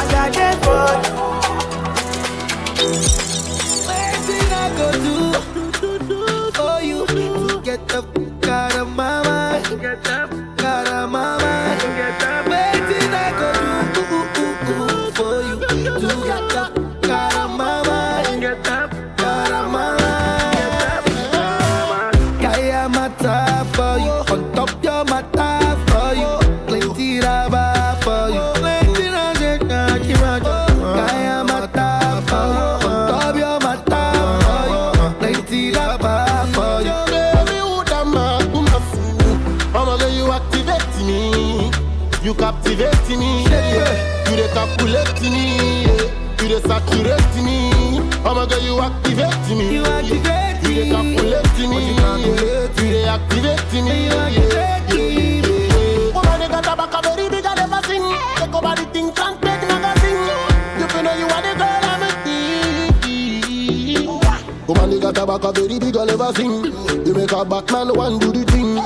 I 0.00 0.30
there 0.36 0.56
for 0.64 1.16
you. 1.16 1.21
Me. 46.52 46.60
Oh 46.60 46.60
you 46.60 46.60
captivate 46.60 46.60
me. 46.60 46.60
You 46.60 46.60
dey 46.60 46.60
me. 46.60 46.60
You 46.60 46.60
dey 46.60 46.68
saturate 46.68 47.36
me. 47.42 47.58
I'ma 48.24 48.44
get 48.46 48.62
you 48.62 48.80
activate 48.80 49.48
me. 49.56 49.64
You 49.74 49.84
activate 49.84 50.62
me. 50.62 50.68
You 50.68 50.84
dey 50.84 50.90
calculate 50.90 51.58
me. 51.58 51.78
you 51.88 51.94
calculate 51.96 52.76
You 52.76 52.88
dey 52.92 53.08
activate 53.08 53.72
me. 53.72 54.04
You 54.04 54.12
activate 54.12 54.92
me. 54.92 56.12
Woman, 56.12 56.36
they 56.40 56.48
got 56.48 56.66
a 56.66 56.76
back 56.76 56.92
a 56.92 57.00
very 57.02 57.28
big 57.30 57.46
and 57.46 57.56
never 57.56 57.80
sing. 57.86 58.04
Take 58.36 58.54
over 58.54 58.74
the 58.76 58.84
thing, 58.92 59.08
can't 59.12 59.40
take 59.40 59.62
magazine. 59.64 60.28
You 60.78 60.86
feel 60.88 61.02
know 61.02 61.14
you 61.16 61.26
are 61.26 61.42
the 61.42 61.52
girl 61.56 61.84
I'm 61.88 62.02
a 62.02 62.10
Woman, 64.68 64.90
they 64.90 65.00
got 65.00 65.18
a 65.18 65.24
back 65.26 65.44
a 65.44 65.52
very 65.52 65.78
big 65.78 65.96
and 65.96 66.06
never 66.08 66.32
sing. 66.34 66.64
You 67.06 67.14
make 67.14 67.32
a 67.32 67.44
Batman 67.44 67.88
one 67.96 68.18
do 68.18 68.30
the 68.32 68.44
thing. 68.52 68.76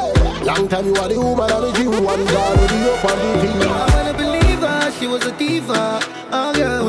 Long 0.47 0.69
time 0.69 0.87
you 0.87 0.95
are 0.95 1.09
the 1.09 1.19
woman 1.19 1.51
I'm 1.51 1.73
dream. 1.75 1.91
One 2.05 2.25
girl 2.27 2.55
you 2.55 2.91
up 2.95 3.05
on 3.05 3.19
the 3.19 3.31
thing. 3.43 3.63
I 3.63 3.87
wanna 3.95 4.13
believe 4.15 4.61
her, 4.61 4.91
she 4.93 5.07
was 5.09 5.27
a 5.27 5.33
diva. 5.33 6.16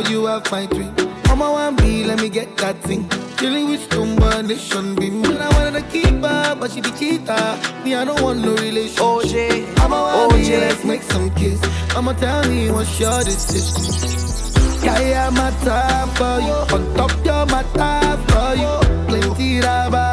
You 0.05 0.27
have 0.27 0.49
my 0.51 0.67
dream. 0.67 0.93
Mama 1.27 1.51
want 1.51 1.81
me, 1.81 2.03
let 2.03 2.21
me 2.21 2.29
get 2.29 2.55
that 2.57 2.77
thing. 2.83 3.09
Dealing 3.37 3.67
with 3.69 3.89
combination 3.89 4.95
be 4.95 5.09
But 5.09 5.41
I 5.41 5.49
wanted 5.57 5.79
to 5.79 5.89
keep 5.89 6.21
her, 6.23 6.55
but 6.55 6.71
she 6.71 6.81
be 6.81 6.91
cheater. 6.91 7.59
Me, 7.83 7.95
I 7.95 8.05
don't 8.05 8.21
want 8.21 8.39
no 8.39 8.55
relationship. 8.55 9.01
OJ, 9.01 9.89
want 9.89 10.33
me, 10.33 10.43
OJ. 10.45 10.59
let's 10.61 10.83
make 10.85 11.01
some 11.01 11.29
kiss. 11.31 11.59
I'ma 11.95 12.13
tell 12.13 12.47
me 12.47 12.69
what's 12.71 12.99
your 12.99 13.23
decision. 13.23 14.83
Yeah, 14.83 15.29
my 15.31 15.51
time 15.65 16.09
for 16.09 16.39
you. 16.45 16.57
On 16.75 16.95
top, 16.95 17.11
you're 17.25 17.45
my 17.47 17.63
time 17.73 18.19
for 18.27 18.55
you. 18.55 19.07
Plenty 19.07 19.59
rubber 19.59 20.06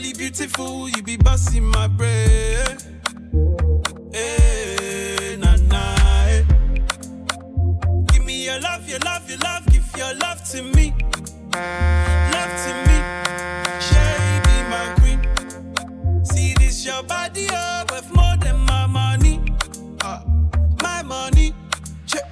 Jolly 0.00 0.14
beautiful, 0.14 0.88
you 0.88 1.02
be 1.02 1.18
busting 1.18 1.62
my 1.62 1.86
brain. 1.86 2.78
Hey, 4.14 5.36
nah, 5.38 5.56
nah, 5.56 6.26
eh. 6.26 6.42
Give 8.10 8.24
me 8.24 8.46
your 8.46 8.58
love, 8.60 8.88
your 8.88 8.98
love, 9.00 9.28
your 9.28 9.38
love, 9.40 9.66
give 9.66 9.84
your 9.98 10.14
love 10.14 10.42
to 10.52 10.62
me. 10.62 10.94
Love 12.32 12.54
to 12.64 12.72
me. 12.86 12.96
Be 14.46 14.56
my 14.70 14.94
queen. 15.00 16.24
See 16.24 16.54
this 16.54 16.86
your 16.86 17.02
body 17.02 17.48
up 17.52 17.90
with 17.90 18.10
more 18.14 18.38
than 18.38 18.56
my 18.60 18.86
money. 18.86 19.42
Ah, 20.02 20.24
my 20.82 21.02
money. 21.02 21.52
Check. 22.06 22.24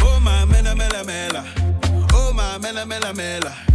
Oh 0.00 0.18
my 0.18 0.44
mela 0.44 0.74
mela 0.74 1.04
mela. 1.04 1.44
Oh 2.14 2.32
my 2.32 2.58
mela 2.58 2.84
mela 2.84 3.14
mela. 3.14 3.65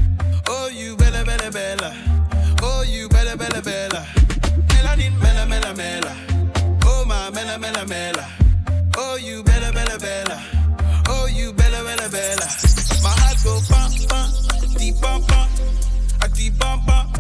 Mela. 7.92 8.26
Oh 8.96 9.18
you 9.18 9.44
bella 9.44 9.70
bella 9.74 9.98
bella. 10.00 10.38
Oh 11.10 11.26
you 11.28 11.52
bella 11.52 11.84
bella 11.84 12.08
bella. 12.10 12.48
My 13.04 13.14
heart 13.22 13.38
go 13.44 13.54
pam 13.70 13.92
pam, 14.10 14.30
deep 14.78 14.96
pam 15.02 15.22
pam, 15.30 15.50
a 16.24 16.28
deep 16.30 16.58
pam 16.58 16.80
pam. 16.86 17.11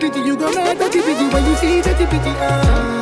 Bitty, 0.00 0.20
you 0.20 0.36
gon' 0.36 0.54
know 0.54 0.74
that 0.74 0.92
bitty 0.92 1.28
when 1.32 1.44
you 1.44 1.56
see 1.56 1.80
that 1.82 1.98
bitty. 1.98 2.32
Ah. 2.40 2.99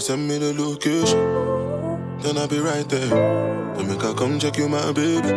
You 0.00 0.06
send 0.06 0.26
me 0.26 0.38
the 0.38 0.54
location, 0.54 1.18
then 2.20 2.38
I'll 2.38 2.48
be 2.48 2.58
right 2.58 2.88
there. 2.88 3.08
Then 3.74 3.86
make 3.86 4.02
I 4.02 4.14
come 4.14 4.38
check 4.38 4.56
you, 4.56 4.66
my 4.66 4.92
baby. 4.92 5.28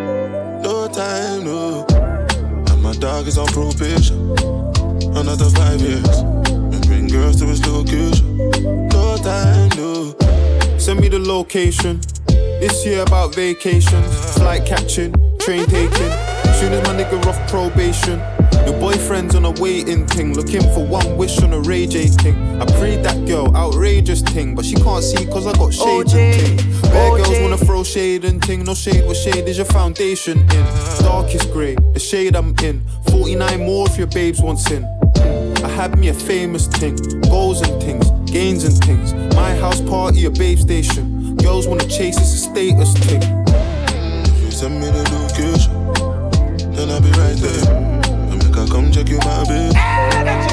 No 0.64 0.88
time, 0.88 1.43
no. 1.43 1.86
And 2.70 2.82
my 2.82 2.93
dog 2.93 3.28
is 3.28 3.38
on 3.38 3.47
probation. 3.47 4.32
Another 5.18 5.49
five 5.49 5.82
years. 5.82 6.18
And 6.47 6.82
bring 6.88 7.07
girls 7.09 7.41
to 7.41 7.45
his 7.45 7.66
location. 7.68 8.38
No 8.88 9.18
time, 9.18 9.70
no. 9.76 10.16
Send 10.78 11.01
me 11.01 11.09
the 11.09 11.20
location. 11.20 11.99
This 12.28 12.86
year 12.86 13.01
about 13.01 13.36
vacations, 13.36 14.34
flight 14.36 14.66
catching, 14.66 15.14
train 15.39 15.66
taking. 15.66 16.32
Soon 16.59 16.73
as 16.73 16.83
my 16.87 16.93
nigga 16.95 17.25
off 17.25 17.49
probation. 17.49 18.19
Your 18.65 18.79
boyfriend's 18.79 19.35
on 19.35 19.43
a 19.43 19.51
waiting 19.51 20.07
thing, 20.07 20.33
looking 20.33 20.61
for 20.73 20.85
one 20.85 21.17
wish 21.17 21.41
on 21.41 21.51
a 21.51 21.59
Ray 21.59 21.85
J 21.85 22.07
thing. 22.07 22.61
I 22.61 22.65
prayed 22.77 23.03
that 23.03 23.27
girl, 23.27 23.53
outrageous 23.55 24.21
thing, 24.21 24.55
but 24.55 24.63
she 24.63 24.75
can't 24.75 25.03
see 25.03 25.25
cause 25.25 25.45
I 25.45 25.51
got 25.53 25.73
shades 25.73 26.13
and 26.13 26.33
ting. 26.33 26.81
Bare 26.83 27.17
girls 27.17 27.39
wanna 27.41 27.57
throw 27.57 27.83
shade 27.83 28.23
and 28.23 28.41
ting, 28.41 28.63
no 28.63 28.73
shade, 28.73 29.05
what 29.05 29.17
shade 29.17 29.49
is 29.49 29.57
your 29.57 29.65
foundation 29.65 30.39
in? 30.39 30.65
Darkest 31.01 31.51
grey, 31.51 31.75
the 31.91 31.99
shade 31.99 32.37
I'm 32.37 32.55
in. 32.63 32.81
49 33.09 33.65
more 33.65 33.85
if 33.87 33.97
your 33.97 34.07
babes 34.07 34.41
want 34.41 34.59
sin. 34.59 34.85
I 35.17 35.67
had 35.67 35.99
me 35.99 36.07
a 36.07 36.13
famous 36.13 36.67
thing, 36.67 36.95
goals 37.23 37.61
and 37.61 37.81
things, 37.83 38.09
gains 38.31 38.63
and 38.63 38.77
things. 38.85 39.13
My 39.35 39.53
house 39.55 39.81
party, 39.81 40.23
a 40.25 40.31
babe 40.31 40.59
station. 40.59 41.35
Girls 41.35 41.67
wanna 41.67 41.87
chase, 41.87 42.17
it's 42.17 42.33
a 42.33 42.37
status 42.37 42.93
thing. 42.93 43.21
If 44.25 44.41
you 44.41 44.51
send 44.51 44.79
me 44.79 44.87
the 44.87 45.03
location, 45.11 45.82
then 46.84 46.91
I'll 46.91 47.01
be 47.01 47.11
right 47.17 47.38
there. 47.38 48.03
And 48.31 48.43
make 48.43 48.57
I 48.57 48.65
come 48.67 48.91
check 48.91 49.07
you, 49.07 49.17
my 49.19 49.43
baby. 49.47 49.73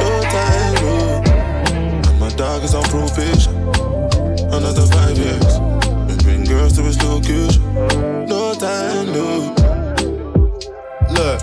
No 0.01 0.23
time, 0.23 0.75
no. 0.75 1.23
And 2.09 2.21
my 2.21 2.29
dog 2.31 2.63
is 2.63 2.75
on 2.75 2.85
probation. 2.85 3.57
Another 4.53 4.87
five 4.87 5.17
years. 5.19 5.55
And 6.11 6.23
bring 6.23 6.45
girls 6.45 6.75
to 6.75 6.83
his 6.83 7.03
location. 7.03 7.63
No 8.27 8.55
time, 8.55 9.07
no. 9.13 9.55
Look, 11.11 11.43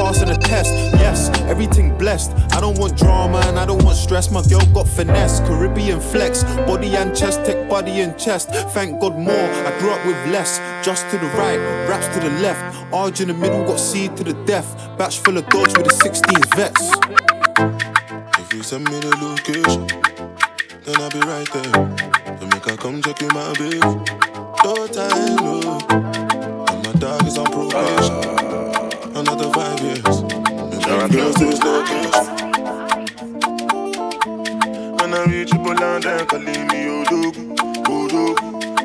passing 0.00 0.30
a 0.30 0.36
test. 0.36 0.72
Yes, 1.04 1.28
everything 1.52 1.96
blessed. 1.98 2.32
I 2.52 2.60
don't 2.60 2.78
want 2.78 2.96
drama 2.96 3.38
and 3.44 3.58
I 3.58 3.66
don't 3.66 3.84
want 3.84 3.96
stress. 3.98 4.30
My 4.30 4.42
girl 4.42 4.64
got 4.72 4.88
finesse, 4.88 5.40
Caribbean 5.40 6.00
flex, 6.00 6.42
body 6.70 6.96
and 6.96 7.14
chest, 7.14 7.44
take 7.44 7.68
body 7.68 8.00
and 8.00 8.18
chest. 8.18 8.48
Thank 8.72 9.00
God 9.00 9.18
more. 9.18 9.48
I 9.68 9.78
grew 9.78 9.90
up 9.90 10.04
with 10.06 10.16
less. 10.32 10.58
Just 10.84 11.10
to 11.10 11.18
the 11.18 11.26
right, 11.40 11.58
raps 11.88 12.08
to 12.14 12.20
the 12.20 12.30
left. 12.40 12.60
Arge 12.92 13.20
in 13.20 13.28
the 13.28 13.34
middle, 13.34 13.62
got 13.64 13.78
seed 13.78 14.16
to 14.16 14.24
the 14.24 14.32
death. 14.44 14.68
Batch 14.96 15.18
full 15.18 15.36
of 15.36 15.46
dogs 15.48 15.76
with 15.76 15.86
the 15.86 15.92
sixties 15.92 16.46
vets. 16.56 16.84
If 18.40 18.54
you 18.54 18.62
send 18.62 18.84
me 18.90 18.98
the 19.00 19.14
location, 19.20 19.86
then 20.84 20.96
I'll 20.96 21.10
be 21.10 21.20
right 21.20 21.50
there. 21.52 22.38
To 22.38 22.46
make 22.46 22.64
her 22.64 22.76
come 22.76 23.02
check 23.02 23.20
you, 23.20 23.28
my 23.28 23.52
babe. 23.58 23.82
No 24.64 24.86
time, 24.86 25.36
no. 25.36 25.78
And 26.70 26.86
my 26.86 26.92
dog 26.98 27.26
is 27.26 27.36
on 27.36 27.46
probation 27.46 28.29
the 29.40 29.48
vibe 29.56 29.84
is. 29.96 30.18
And 30.86 31.12
girls 31.12 31.36
do 31.36 31.52
stuff. 31.52 31.88
When 35.00 35.14
I 35.14 35.24
reach 35.24 35.50
Poland, 35.50 36.04
they 36.04 36.24
call 36.26 36.40
me 36.40 36.52
Odogwu, 36.96 37.32
Odogwu. 37.94 38.34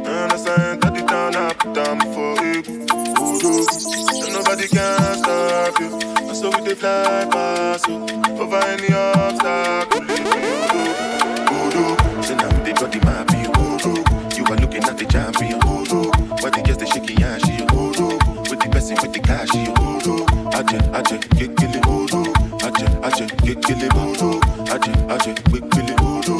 And 0.08 0.32
I 0.32 0.38
sang 0.38 0.80
at 0.86 0.94
the 0.96 1.02
town, 1.08 1.36
I 1.36 1.54
put 1.54 1.74
down 1.74 2.00
for 2.14 2.34
you, 2.46 2.62
Odogwu. 3.20 3.66
And 4.24 4.34
nobody 4.34 4.68
can 4.68 5.18
stop 5.18 5.80
you. 5.80 5.90
And 6.30 6.38
so 6.38 6.50
we 6.50 6.62
they 6.68 6.76
fly 6.76 7.28
past 7.32 7.88
you 7.88 7.98
over 8.40 8.62
any 8.74 8.94
obstacle. 8.94 9.95
aje 20.66 20.80
aje 20.94 21.18
kekele 21.38 21.80
bodo 21.82 22.24
aje 22.66 22.86
aje 23.04 23.26
kekele 23.44 23.88
bodo 23.94 24.40
aje 24.74 24.92
aje 25.14 25.34
kekele 25.34 25.96
bodo 25.98 26.38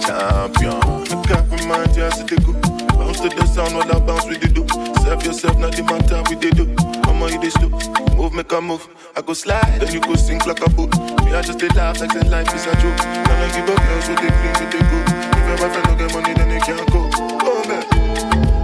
champion. 0.00 0.80
You 1.10 1.22
got 1.26 1.48
me 1.50 1.66
mind 1.66 1.96
yes 1.96 2.20
it 2.20 2.44
go 2.44 2.52
bounce 2.96 3.20
to 3.20 3.28
the 3.28 3.46
sound 3.46 3.74
while 3.74 3.90
I 3.90 3.98
bounce 4.00 4.26
with 4.26 4.40
the 4.40 4.48
do. 4.48 4.66
Serve 5.02 5.22
yourself 5.24 5.58
not 5.58 5.72
the 5.74 5.82
matter 5.82 6.22
with 6.28 6.40
the 6.40 6.50
do. 6.50 6.64
I'ma 7.08 7.26
hit 7.26 7.40
this 7.40 7.54
do 7.54 7.68
move 8.16 8.32
make 8.34 8.52
a 8.52 8.60
move. 8.60 8.86
I 9.16 9.22
go 9.22 9.32
slide 9.32 9.80
then 9.80 9.92
you 9.92 10.00
go 10.00 10.14
sink 10.14 10.46
like 10.46 10.60
a 10.64 10.70
boat 10.70 10.90
oh. 10.96 11.24
me 11.24 11.34
I 11.34 11.42
just 11.42 11.58
dey 11.58 11.68
laugh 11.68 12.00
like 12.00 12.12
say 12.12 12.28
life 12.28 12.52
is 12.54 12.66
a 12.66 12.74
joke. 12.80 12.98
Now 12.98 13.42
I 13.42 13.48
give 13.54 13.68
up 13.68 13.78
girls 13.82 14.04
so 14.06 14.14
they 14.14 14.30
clean 14.30 14.54
so 14.54 14.64
they 14.70 14.82
go. 14.90 14.98
If 15.34 15.44
your 15.48 15.56
wife 15.68 15.76
no 15.86 15.94
get 15.96 16.14
money 16.14 16.34
then 16.34 16.48
they 16.48 16.60
can't 16.60 16.90
go 16.92 17.10
oh 17.14 17.62
man. 17.68 17.82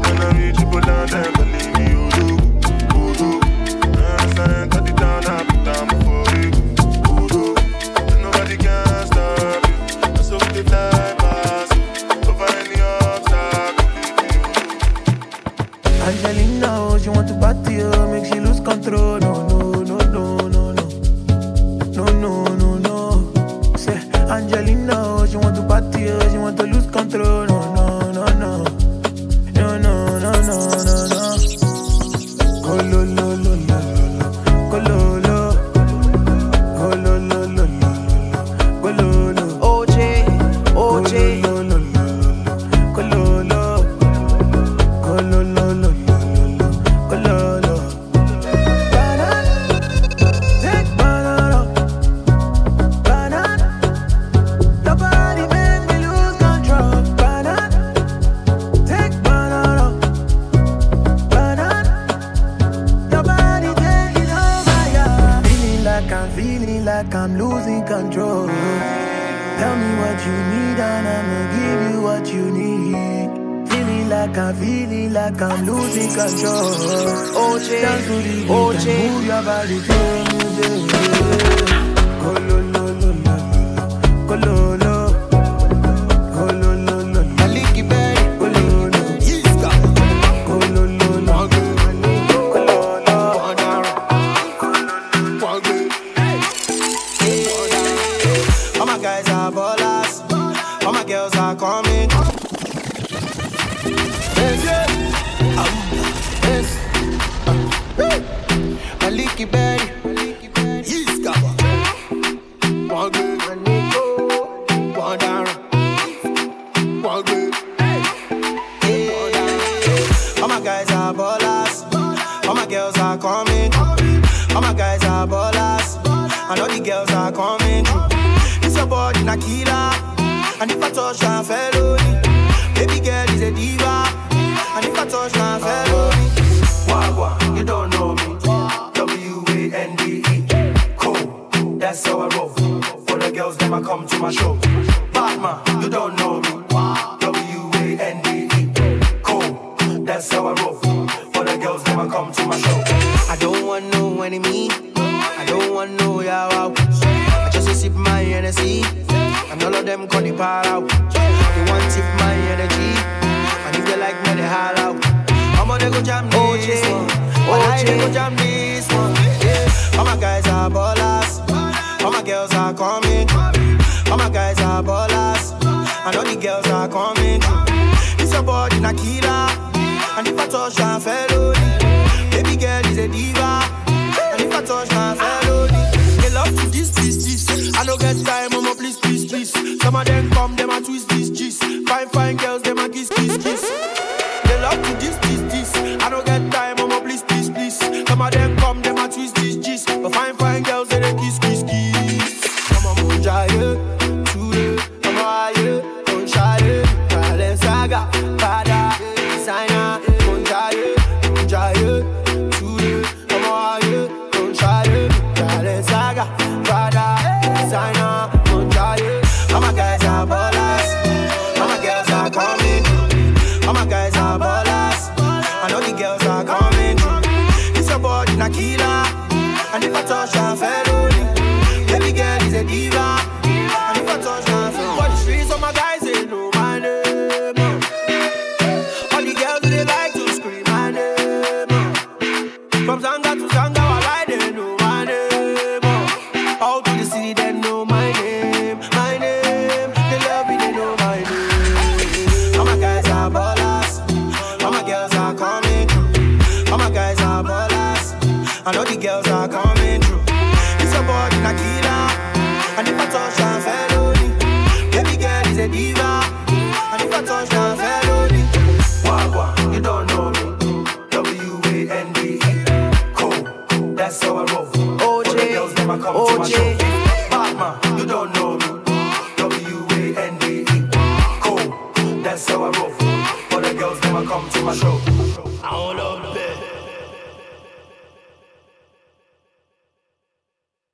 When 0.02 0.18
I 0.22 0.28
reach 0.38 0.58
you 0.60 0.66
go 0.70 0.80
down 0.80 1.06
there 1.08 1.37